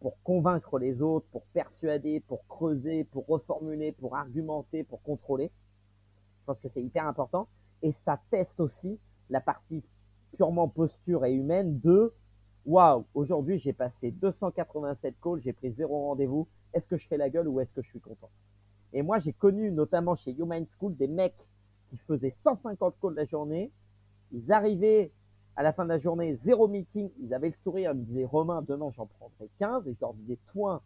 [0.00, 5.50] pour convaincre les autres, pour persuader, pour creuser, pour reformuler, pour argumenter, pour contrôler.
[6.40, 7.48] Je pense que c'est hyper important.
[7.82, 8.98] Et ça teste aussi
[9.30, 9.86] la partie
[10.36, 12.12] purement posture et humaine de
[12.66, 16.46] waouh, aujourd'hui j'ai passé 287 calls, j'ai pris zéro rendez-vous.
[16.72, 18.30] Est-ce que je fais la gueule ou est-ce que je suis content?
[18.92, 21.48] Et moi j'ai connu notamment chez Human School des mecs
[21.88, 23.72] qui faisaient 150 calls la journée.
[24.32, 25.12] Ils arrivaient
[25.56, 28.24] à la fin de la journée, zéro meeting, ils avaient le sourire, ils me disaient
[28.24, 30.82] Romain, demain j'en prendrai 15, et je leur disais toi,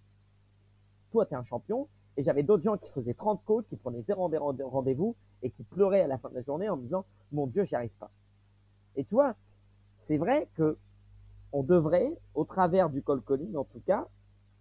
[1.10, 1.88] toi t'es un champion.
[2.16, 4.30] Et j'avais d'autres gens qui faisaient 30 calls, qui prenaient zéro
[4.64, 7.64] rendez-vous et qui pleuraient à la fin de la journée en me disant mon Dieu,
[7.64, 8.10] j'y arrive pas.
[8.96, 9.34] Et tu vois,
[10.06, 10.76] c'est vrai que
[11.52, 14.08] on devrait, au travers du call calling en tout cas,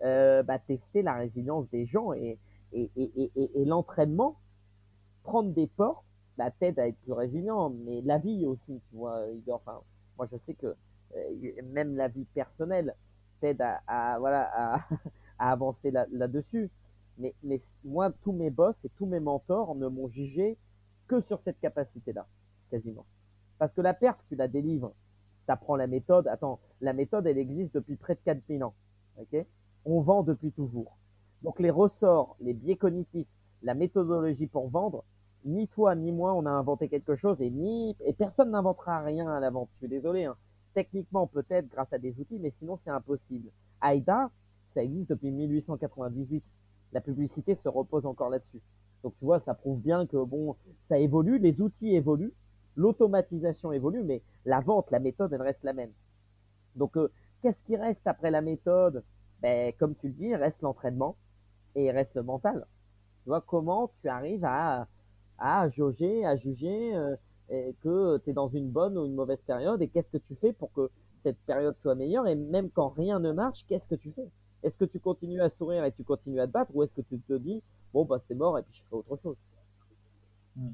[0.03, 2.37] euh, bah, tester la résilience des gens et,
[2.73, 4.37] et, et, et l'entraînement,
[5.23, 6.05] prendre des portes,
[6.37, 9.61] la tête à être plus résilient, mais la vie aussi, tu vois, Igor.
[9.65, 9.79] Enfin,
[10.17, 10.75] moi, je sais que
[11.15, 12.95] euh, même la vie personnelle
[13.39, 14.87] t'aide à, voilà, à,
[15.51, 16.69] avancer là-dessus.
[17.17, 20.58] Mais, mais moi, tous mes boss et tous mes mentors ne m'ont jugé
[21.08, 22.28] que sur cette capacité-là,
[22.69, 23.06] quasiment.
[23.60, 24.93] Parce que la perte, tu la délivres.
[25.45, 26.28] Tu apprends la méthode.
[26.28, 28.73] Attends, la méthode, elle existe depuis près de 4000 ans.
[29.86, 30.97] On vend depuis toujours.
[31.43, 33.28] Donc les ressorts, les biais cognitifs,
[33.62, 35.04] la méthodologie pour vendre,
[35.45, 39.28] ni toi ni moi on a inventé quelque chose et ni et personne n'inventera rien
[39.28, 39.69] à la vente.
[39.73, 40.23] Je suis désolé.
[40.23, 40.38] Hein.
[40.73, 43.49] Techniquement peut-être grâce à des outils, mais sinon c'est impossible.
[43.82, 44.32] AIDA,
[44.73, 46.43] ça existe depuis 1898.
[46.93, 48.62] La publicité se repose encore là-dessus.
[49.03, 50.56] Donc tu vois, ça prouve bien que bon,
[50.89, 52.34] ça évolue, les outils évoluent,
[52.75, 55.93] L'automatisation évolue, mais la vente, la méthode, elle reste la même.
[56.75, 57.10] Donc, euh,
[57.41, 59.03] qu'est-ce qui reste après la méthode?
[59.41, 61.17] Ben, Comme tu le dis, reste l'entraînement
[61.75, 62.67] et reste le mental.
[63.23, 64.88] Tu vois, comment tu arrives à,
[65.39, 67.15] à jauger, à juger euh,
[67.82, 70.53] que tu es dans une bonne ou une mauvaise période et qu'est-ce que tu fais
[70.53, 72.27] pour que cette période soit meilleure?
[72.27, 74.29] Et même quand rien ne marche, qu'est-ce que tu fais?
[74.63, 77.02] Est-ce que tu continues à sourire et tu continues à te battre ou est-ce que
[77.02, 77.62] tu te dis,
[77.93, 79.38] bon, bah c'est mort et puis je fais autre chose?
[80.56, 80.69] Mmh.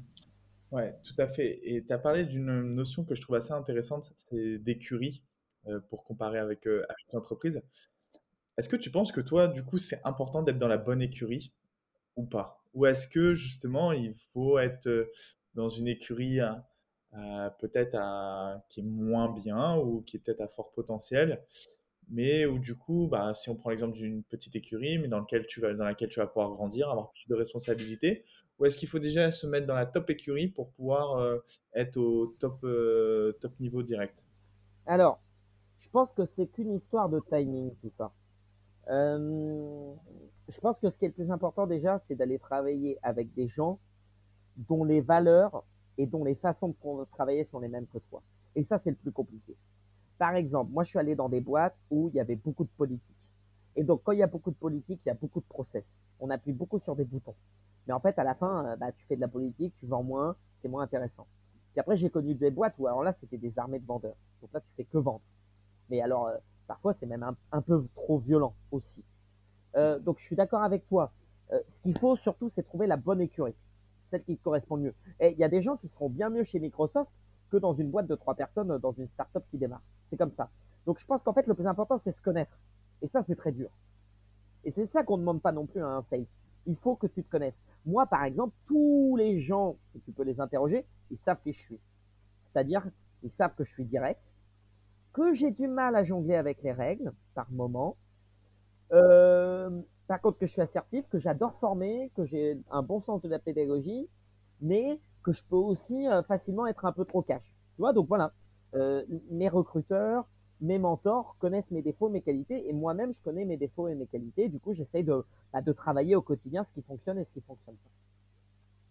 [0.72, 1.60] Ouais, tout à fait.
[1.64, 5.24] Et tu as parlé d'une notion que je trouve assez intéressante, c'est d'écurie,
[5.66, 7.60] euh, pour comparer avec, euh, avec l'entreprise.
[8.56, 11.52] Est-ce que tu penses que toi, du coup, c'est important d'être dans la bonne écurie
[12.16, 12.62] ou pas?
[12.72, 15.10] Ou est-ce que justement, il faut être euh,
[15.54, 16.38] dans une écurie
[17.58, 17.98] peut-être
[18.68, 21.44] qui est moins bien ou qui est peut-être à fort potentiel?
[22.10, 25.46] Mais où du coup, bah, si on prend l'exemple d'une petite écurie, mais dans, laquelle
[25.46, 28.24] tu vas pouvoir grandir, avoir plus de responsabilités,
[28.58, 31.38] ou est-ce qu'il faut déjà se mettre dans la top écurie pour pouvoir euh,
[31.72, 34.26] être au top, euh, niveau direct?
[34.86, 35.20] Alors,
[35.78, 38.12] je pense que c'est qu'une histoire de timing, tout ça.
[38.88, 39.92] Euh,
[40.48, 43.46] je pense que ce qui est le plus important déjà, c'est d'aller travailler avec des
[43.46, 43.78] gens
[44.56, 45.64] dont les valeurs
[45.96, 48.22] et dont les façons de travailler sont les mêmes que toi.
[48.56, 49.56] Et ça, c'est le plus compliqué.
[50.20, 52.68] Par exemple, moi, je suis allé dans des boîtes où il y avait beaucoup de
[52.76, 53.30] politique.
[53.74, 55.96] Et donc, quand il y a beaucoup de politique, il y a beaucoup de process.
[56.20, 57.34] On appuie beaucoup sur des boutons.
[57.86, 60.02] Mais en fait, à la fin, euh, bah, tu fais de la politique, tu vends
[60.02, 61.26] moins, c'est moins intéressant.
[61.72, 64.14] Puis après, j'ai connu des boîtes où, alors là, c'était des armées de vendeurs.
[64.42, 65.22] Donc là, tu fais que vendre.
[65.88, 69.02] Mais alors, euh, parfois, c'est même un, peu trop violent aussi.
[69.74, 71.12] Euh, donc, je suis d'accord avec toi.
[71.50, 73.54] ce qu'il faut surtout, c'est trouver la bonne écurie,
[74.10, 74.94] celle qui te correspond mieux.
[75.18, 77.10] Et il y a des gens qui seront bien mieux chez Microsoft
[77.50, 79.82] que dans une boîte de trois personnes, dans une startup qui démarre.
[80.08, 80.50] C'est comme ça.
[80.86, 82.58] Donc je pense qu'en fait, le plus important, c'est se connaître.
[83.02, 83.70] Et ça, c'est très dur.
[84.64, 86.26] Et c'est ça qu'on ne demande pas non plus à un sales.
[86.66, 87.60] Il faut que tu te connaisses.
[87.86, 91.80] Moi, par exemple, tous les gens, tu peux les interroger, ils savent qui je suis.
[92.52, 92.86] C'est-à-dire,
[93.22, 94.34] ils savent que je suis direct,
[95.12, 97.96] que j'ai du mal à jongler avec les règles par moment.
[98.92, 99.70] Euh,
[100.06, 103.28] par contre, que je suis assertif, que j'adore former, que j'ai un bon sens de
[103.28, 104.08] la pédagogie,
[104.60, 107.44] mais que je peux aussi euh, facilement être un peu trop cash.
[107.74, 108.32] Tu vois, donc voilà,
[108.74, 110.26] euh, mes recruteurs,
[110.60, 114.06] mes mentors connaissent mes défauts, mes qualités, et moi-même, je connais mes défauts et mes
[114.06, 114.48] qualités.
[114.48, 117.40] Du coup, j'essaye de, bah, de travailler au quotidien ce qui fonctionne et ce qui
[117.40, 117.90] fonctionne pas.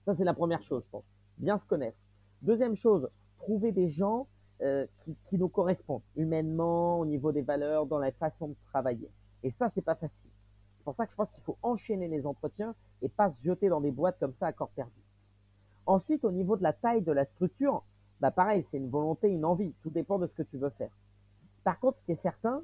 [0.06, 1.06] Ça, c'est la première chose, je pense.
[1.38, 1.98] Bien se connaître.
[2.42, 4.28] Deuxième chose, trouver des gens
[4.62, 9.10] euh, qui, qui, nous correspondent humainement, au niveau des valeurs, dans la façon de travailler.
[9.44, 10.30] Et ça, c'est pas facile.
[10.78, 13.70] C'est pour ça que je pense qu'il faut enchaîner les entretiens et pas se jeter
[13.70, 15.00] dans des boîtes comme ça à corps perdu.
[15.90, 17.84] Ensuite, au niveau de la taille de la structure,
[18.20, 19.74] bah pareil, c'est une volonté, une envie.
[19.82, 20.92] Tout dépend de ce que tu veux faire.
[21.64, 22.62] Par contre, ce qui est certain,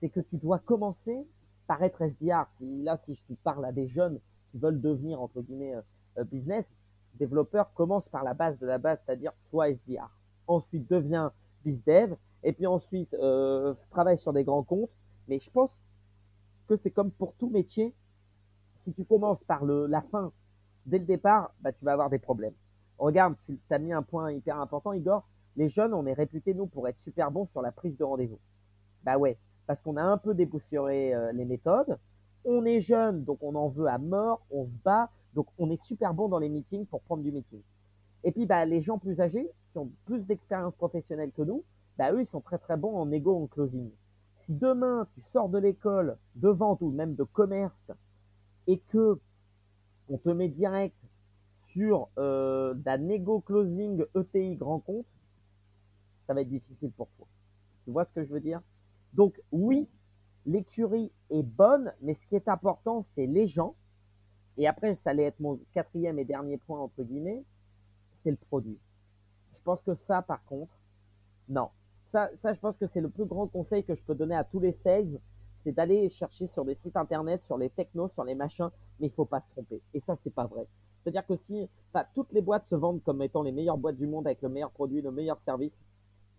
[0.00, 1.26] c'est que tu dois commencer
[1.66, 2.46] par être SDR.
[2.52, 4.18] Si, là, si je te parle à des jeunes
[4.50, 5.82] qui veulent devenir, entre guillemets, euh,
[6.16, 6.74] euh, business,
[7.16, 10.08] développeur commence par la base de la base, c'est-à-dire soit SDR.
[10.46, 11.32] Ensuite, devient
[11.66, 12.16] BizDev.
[12.44, 14.88] Et puis ensuite, euh, travaille sur des grands comptes.
[15.28, 15.78] Mais je pense
[16.66, 17.94] que c'est comme pour tout métier.
[18.76, 20.32] Si tu commences par la fin
[20.86, 22.54] dès le départ, bah, tu vas avoir des problèmes.
[22.98, 25.26] Regarde, tu as mis un point hyper important, Igor.
[25.56, 28.38] Les jeunes, on est réputés, nous, pour être super bons sur la prise de rendez-vous.
[29.04, 31.98] Bah ouais, parce qu'on a un peu dépoussiéré euh, les méthodes.
[32.44, 35.80] On est jeune, donc on en veut à mort, on se bat, donc on est
[35.82, 37.62] super bon dans les meetings pour prendre du meeting.
[38.24, 41.64] Et puis, bah, les gens plus âgés, qui ont plus d'expérience professionnelle que nous,
[41.98, 43.90] bah, eux, ils sont très très bons en égo, en closing.
[44.34, 47.92] Si demain, tu sors de l'école de vente ou même de commerce
[48.66, 49.18] et que
[50.08, 50.96] on te met direct
[51.60, 55.06] sur euh, d'un négo closing ETI grand compte,
[56.26, 57.26] ça va être difficile pour toi.
[57.84, 58.60] Tu vois ce que je veux dire?
[59.12, 59.88] Donc oui,
[60.46, 63.74] l'écurie est bonne, mais ce qui est important, c'est les gens.
[64.56, 67.44] Et après, ça allait être mon quatrième et dernier point, entre guillemets,
[68.22, 68.78] c'est le produit.
[69.54, 70.72] Je pense que ça, par contre,
[71.48, 71.70] non.
[72.12, 74.44] Ça, ça je pense que c'est le plus grand conseil que je peux donner à
[74.44, 75.18] tous les sales,
[75.64, 79.12] c'est d'aller chercher sur des sites internet, sur les technos, sur les machins, mais il
[79.12, 79.80] faut pas se tromper.
[79.94, 80.66] Et ça, c'est pas vrai.
[81.02, 81.68] C'est-à-dire que si
[82.14, 84.70] toutes les boîtes se vendent comme étant les meilleures boîtes du monde avec le meilleur
[84.70, 85.78] produit, le meilleur service,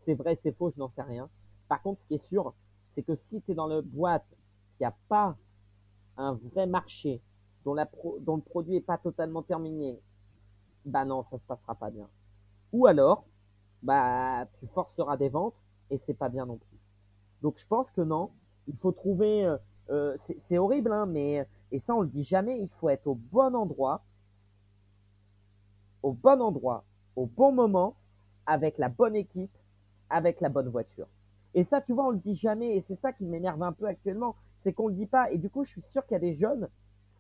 [0.06, 1.30] c'est vrai, c'est faux, je n'en sais rien.
[1.68, 2.54] Par contre, ce qui est sûr,
[2.94, 4.26] c'est que si tu es dans le boîte
[4.78, 5.36] qui a pas
[6.18, 7.22] un vrai marché,
[7.64, 10.00] dont, la le produit est pas totalement terminé,
[10.86, 12.08] bah non, ça se passera pas bien.
[12.72, 13.26] Ou alors,
[13.82, 15.56] bah tu forceras des ventes
[15.90, 16.80] et c'est pas bien non plus.
[17.42, 18.32] Donc je pense que non,
[18.68, 19.58] il faut trouver, euh,
[19.90, 23.16] euh, c'est horrible, hein, mais et ça on le dit jamais, il faut être au
[23.16, 24.02] bon endroit,
[26.04, 26.84] au bon endroit,
[27.16, 27.96] au bon moment,
[28.46, 29.56] avec la bonne équipe,
[30.10, 31.08] avec la bonne voiture.
[31.54, 33.86] Et ça, tu vois, on le dit jamais, et c'est ça qui m'énerve un peu
[33.86, 35.32] actuellement, c'est qu'on le dit pas.
[35.32, 36.68] Et du coup, je suis sûr qu'il y a des jeunes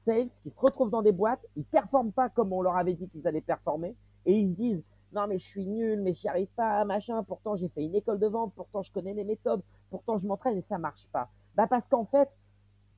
[0.03, 3.07] sales qui se retrouvent dans des boîtes, ils performent pas comme on leur avait dit
[3.07, 4.83] qu'ils allaient performer, et ils se disent,
[5.15, 8.19] non mais je suis nul, mais j'y arrive pas, machin, pourtant j'ai fait une école
[8.19, 11.29] de vente, pourtant je connais les méthodes, pourtant je m'entraîne et ça marche pas.
[11.55, 12.29] Bah parce qu'en fait,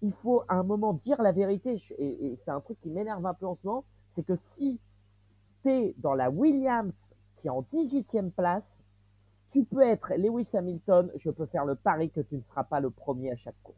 [0.01, 3.33] il faut à un moment dire la vérité, et, c'est un truc qui m'énerve un
[3.33, 4.79] peu en ce moment, c'est que si
[5.61, 8.83] tu es dans la Williams qui est en 18e place,
[9.51, 12.79] tu peux être Lewis Hamilton, je peux faire le pari que tu ne seras pas
[12.79, 13.77] le premier à chaque course.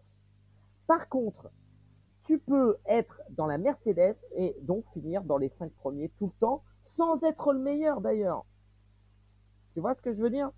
[0.87, 1.51] Par contre,
[2.23, 6.39] tu peux être dans la Mercedes et donc finir dans les cinq premiers tout le
[6.39, 6.63] temps,
[6.99, 8.45] sans être le meilleur d'ailleurs.
[9.73, 10.51] Tu vois ce que je veux dire?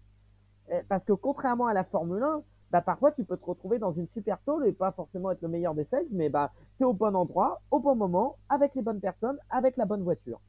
[0.72, 3.94] Euh, Parce que contrairement à la Formule 1, bah parfois tu peux te retrouver dans
[3.94, 6.86] une super tôle et pas forcément être le meilleur des sales, mais bah tu es
[6.86, 10.42] au bon endroit, au bon moment, avec les bonnes personnes, avec la bonne voiture.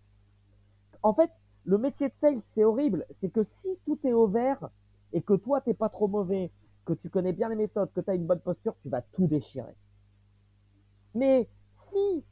[1.05, 1.31] En fait,
[1.65, 3.07] le métier de sales, c'est horrible.
[3.21, 4.69] C'est que si tout est au vert
[5.13, 6.51] et que toi, t'es pas trop mauvais,
[6.85, 9.29] que tu connais bien les méthodes, que tu as une bonne posture, tu vas tout
[9.29, 9.77] déchirer.
[11.15, 12.23] Mais si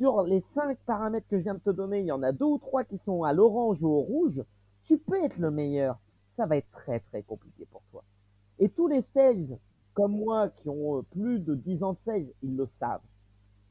[0.00, 2.46] sur les cinq paramètres que je viens de te donner, il y en a deux
[2.46, 4.42] ou trois qui sont à l'orange ou au rouge,
[4.86, 5.98] tu peux être le meilleur.
[6.38, 8.02] Ça va être très très compliqué pour toi.
[8.58, 9.58] Et tous les sales,
[9.92, 13.02] comme moi, qui ont euh, plus de 10 ans de sales, ils le savent.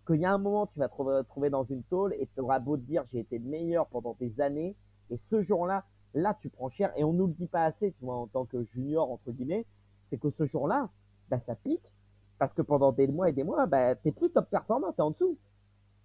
[0.06, 2.60] Qu'il y a un moment, tu vas te trouver dans une tôle et tu auras
[2.60, 4.76] beau te dire j'ai été le meilleur pendant des années,
[5.10, 6.94] et ce jour-là, là, tu prends cher.
[6.96, 9.66] Et on nous le dit pas assez, tu vois, en tant que junior, entre guillemets,
[10.12, 10.90] c'est que ce jour-là,
[11.30, 11.90] bah, ça pique.
[12.38, 15.10] Parce que pendant des mois et des mois, bah, t'es plus top performant, t'es en
[15.10, 15.36] dessous.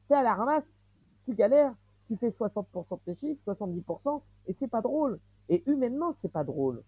[0.09, 0.79] T'es à la ramasse,
[1.25, 1.75] tu galères,
[2.09, 5.19] tu fais 60% de tes chiffres, 70%, et c'est pas drôle.
[5.49, 6.83] Et humainement, c'est pas drôle.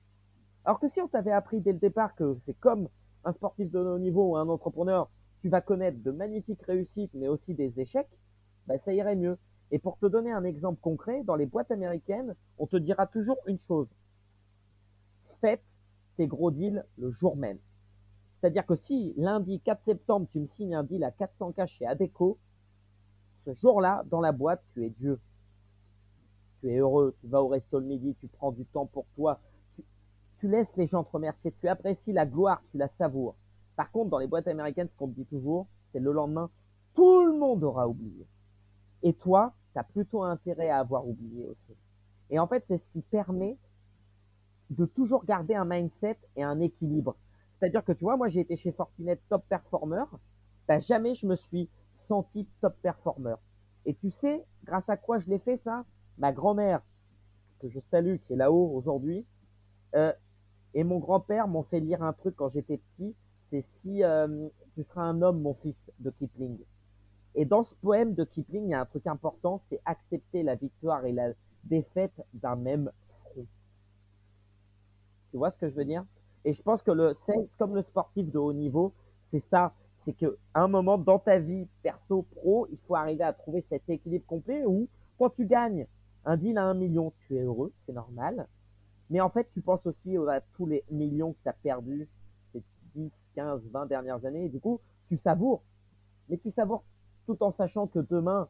[0.64, 2.88] Alors que si on t'avait appris dès le départ que c'est comme
[3.24, 7.28] un sportif de haut niveau ou un entrepreneur, tu vas connaître de magnifiques réussites, mais
[7.28, 8.10] aussi des échecs,
[8.66, 9.38] bah, ça irait mieux.
[9.70, 13.38] Et pour te donner un exemple concret, dans les boîtes américaines, on te dira toujours
[13.46, 13.88] une chose.
[15.40, 15.62] Faites
[16.16, 17.58] tes gros deals le jour même.
[18.40, 22.38] C'est-à-dire que si lundi 4 septembre, tu me signes un deal à 400K chez Adeco,
[23.54, 25.20] ce jour-là, dans la boîte, tu es Dieu.
[26.60, 29.38] Tu es heureux, tu vas au resto le midi, tu prends du temps pour toi,
[30.40, 33.36] tu, laisses les gens te remercier, tu apprécies la gloire, tu la savoures.
[33.76, 36.50] Par contre, dans les boîtes américaines, ce qu'on te dit toujours, c'est le lendemain,
[36.94, 38.26] tout le monde aura oublié.
[39.02, 41.74] Et toi, tu as plutôt intérêt à avoir oublié aussi.
[42.30, 43.56] Et en fait, c'est ce qui permet
[44.70, 47.16] de toujours garder un mindset et un équilibre.
[47.58, 50.04] C'est-à-dire que tu vois, moi j'ai été chez Fortinet top performer,
[50.66, 53.34] ben, jamais je me suis senti top performer.
[53.84, 55.84] Et tu sais, grâce à quoi je l'ai fait ça?
[56.18, 56.82] Ma grand-mère,
[57.60, 59.26] que je salue, qui est là-haut aujourd'hui,
[59.94, 60.12] euh,
[60.74, 63.14] et mon grand-père m'ont fait lire un truc quand j'étais petit,
[63.50, 66.58] c'est si euh, tu seras un homme, mon fils, de Kipling.
[67.34, 70.54] Et dans ce poème de Kipling, il y a un truc important, c'est accepter la
[70.54, 71.32] victoire et la
[71.64, 73.46] défaite d'un même front.
[75.30, 76.04] Tu vois ce que je veux dire?
[76.44, 78.92] Et je pense que le sales, comme le sportif de haut niveau,
[79.24, 79.74] c'est ça.
[80.06, 83.90] C'est que un moment dans ta vie perso pro, il faut arriver à trouver cet
[83.90, 84.86] équilibre complet où
[85.18, 85.88] quand tu gagnes
[86.24, 88.46] un deal à un million, tu es heureux, c'est normal.
[89.10, 92.08] Mais en fait, tu penses aussi à tous les millions que tu as perdus
[92.52, 92.62] ces
[92.94, 94.44] 10, 15, 20 dernières années.
[94.44, 95.64] Et du coup, tu savoures.
[96.28, 96.84] Mais tu savoures
[97.26, 98.48] tout en sachant que demain,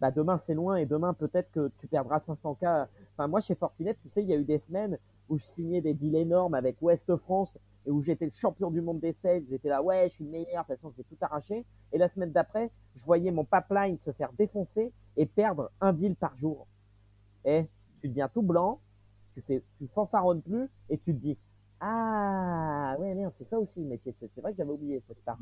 [0.00, 2.88] bah demain c'est loin et demain peut-être que tu perdras 500K.
[3.12, 4.98] Enfin, moi chez Fortinet, tu sais, il y a eu des semaines
[5.28, 8.80] où je signais des deals énormes avec Ouest France et où j'étais le champion du
[8.80, 9.44] monde des sales.
[9.48, 11.64] J'étais là, ouais, je suis le meilleur, de toute façon, je vais tout arracher.
[11.92, 16.16] Et la semaine d'après, je voyais mon pipeline se faire défoncer et perdre un deal
[16.16, 16.66] par jour.
[17.44, 17.66] Et
[18.00, 18.80] tu deviens tout blanc,
[19.34, 21.38] tu fais, tu fanfaronnes plus et tu te dis,
[21.80, 24.14] ah, ouais, merde, c'est ça aussi le métier.
[24.18, 25.38] C'est vrai que j'avais oublié cette part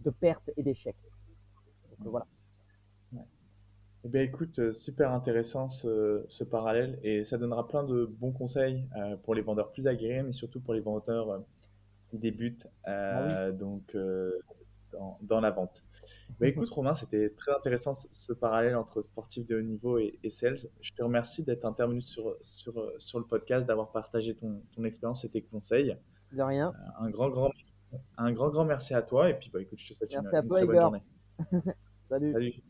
[0.00, 0.96] de perte et d'échec
[2.04, 2.26] voilà.
[4.04, 8.84] Eh bien, écoute, euh, super intéressant ce, parallèle et ça donnera plein de bons conseils
[8.96, 11.38] euh, pour les vendeurs plus aguerris, mais surtout pour les vendeurs euh,
[12.08, 13.96] qui débutent ah donc,
[15.22, 15.84] dans, la vente.
[16.40, 20.56] Bah, écoute, Romain, c'était très intéressant ce, parallèle entre sportif de haut niveau et, sales.
[20.80, 25.24] Je te remercie d'être intervenu sur, sur, sur le podcast, d'avoir partagé ton, ton expérience
[25.24, 25.96] et tes conseils.
[26.32, 26.74] De rien.
[26.98, 27.50] un, grand, grand,
[28.18, 30.42] un grand, grand merci à toi et puis bah, écoute, je te souhaite une, très
[30.42, 31.02] bonne journée.
[32.08, 32.32] Salut.
[32.32, 32.62] Salut.